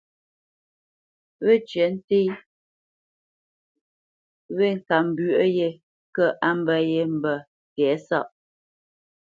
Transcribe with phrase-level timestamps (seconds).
[1.45, 2.19] Wécyə̌ té
[4.57, 5.69] wé ŋkambwə̌ yē
[6.15, 7.37] kə̂ á mbə̄ yé mbə̄
[7.73, 8.27] tɛ̌sáʼ.